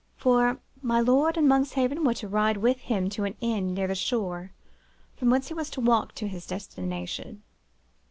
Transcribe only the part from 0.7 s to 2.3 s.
my lord and Monkshaven were to